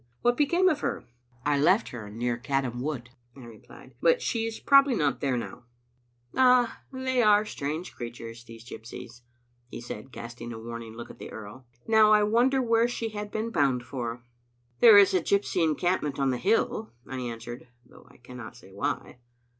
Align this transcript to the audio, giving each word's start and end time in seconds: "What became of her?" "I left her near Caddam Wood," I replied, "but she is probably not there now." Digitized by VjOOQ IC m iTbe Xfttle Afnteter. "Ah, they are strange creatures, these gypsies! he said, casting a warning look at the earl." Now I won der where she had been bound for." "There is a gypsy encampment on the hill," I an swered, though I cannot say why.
"What 0.23 0.35
became 0.35 0.67
of 0.67 0.79
her?" 0.79 1.05
"I 1.45 1.59
left 1.59 1.89
her 1.89 2.09
near 2.09 2.35
Caddam 2.35 2.79
Wood," 2.81 3.11
I 3.37 3.41
replied, 3.45 3.93
"but 4.01 4.19
she 4.19 4.47
is 4.47 4.59
probably 4.59 4.95
not 4.95 5.21
there 5.21 5.37
now." 5.37 5.45
Digitized 5.45 5.51
by 5.51 5.51
VjOOQ 5.51 5.53
IC 5.53 6.33
m 6.33 6.41
iTbe 6.41 6.41
Xfttle 6.41 6.41
Afnteter. 6.41 6.67
"Ah, 6.67 6.81
they 6.91 7.21
are 7.21 7.45
strange 7.45 7.93
creatures, 7.95 8.43
these 8.45 8.65
gypsies! 8.65 9.21
he 9.67 9.79
said, 9.79 10.11
casting 10.11 10.51
a 10.51 10.57
warning 10.57 10.95
look 10.95 11.11
at 11.11 11.19
the 11.19 11.29
earl." 11.31 11.67
Now 11.87 12.11
I 12.13 12.23
won 12.23 12.49
der 12.49 12.63
where 12.63 12.87
she 12.87 13.09
had 13.09 13.29
been 13.29 13.51
bound 13.51 13.83
for." 13.83 14.23
"There 14.79 14.97
is 14.97 15.13
a 15.13 15.21
gypsy 15.21 15.63
encampment 15.63 16.17
on 16.19 16.31
the 16.31 16.37
hill," 16.39 16.91
I 17.07 17.17
an 17.17 17.37
swered, 17.37 17.67
though 17.85 18.07
I 18.09 18.17
cannot 18.17 18.57
say 18.57 18.71
why. 18.73 19.19